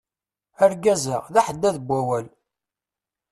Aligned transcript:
Argaz-a, 0.63 1.17
d 1.33 1.35
aḥeddad 1.39 1.75
n 1.81 1.85
wawal. 1.87 2.25